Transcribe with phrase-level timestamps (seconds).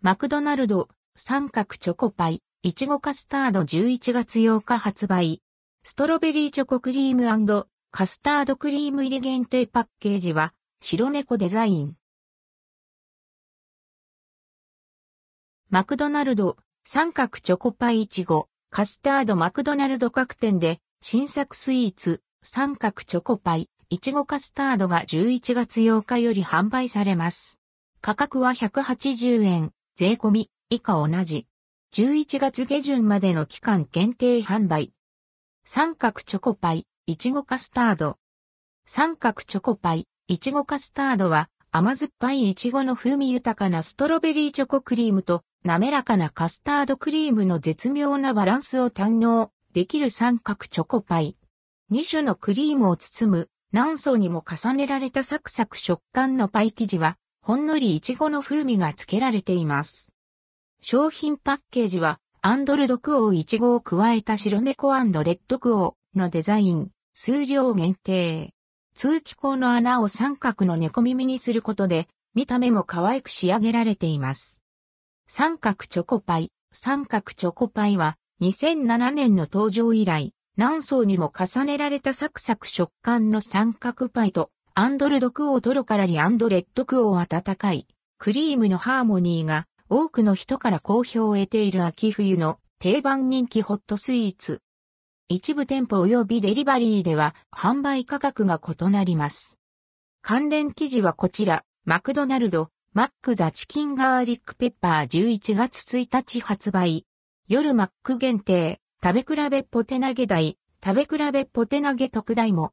[0.00, 5.42] マクドナルド、三角チョコパイ、いちごカスタード11月8日発売。
[5.82, 11.96] ストロベリーチョコクリームカスタードクリーム入り限定パッケージは、白猫デザイン。
[15.68, 27.58] マクドナルド、三角チョコパイいちご、カスタードマクドナルド各店で、新作スイーツ、三角チョコパイ、いちごカスタードが11月8日より販売されます。
[28.00, 31.48] 価格は180円、税込み、以下同じ。
[31.92, 34.92] 11月下旬までの期間限定販売。
[35.64, 38.16] 三角チョコパイ、いちごカスタード。
[38.86, 51.36] 三角チョコパイ、いちごカスタードは甘酸っぱいいちごの風味豊かなストロベリーチョコクリームと滑らかなカスタードクリームの絶妙なバランスを堪能できる三角チョコパイ。
[51.90, 57.16] 2種のクリームを包む何層にも重ねられたサクサク食感のパイ生地は
[57.48, 60.12] ほんのりいちごの風味がつけられています。
[60.82, 68.52] 商品パッケージはアンドルドクオーイチゴを加えた白猫レッドクオーのデザイン、数量限定。
[68.94, 74.60] 通気口の穴を三角の猫耳にすることで、見た目も可愛く仕上げられています。
[75.26, 76.52] 三角チョコパイ。
[76.70, 94.62] 三角チョコパイは、2007年の登場以来、何層にも重ねられたサクサク食感の三角パイと、アンドルドクオートロカラリアンドレッドクオー温かい、クリームのハーモニーが、多くの人から好評を得ている秋冬の定番人気ホットスイーツ。
[95.28, 99.58] 一部店舗及びデリバリーでは販売価格が異なります。
[100.22, 107.04] 関連記事はこちら、マクドナルド、マックザチキンガーリックペッパー11月1日発売。
[107.48, 112.66] 夜マック限定、食べ比べポテ投げ台、食べ比べポテ投げ特大も、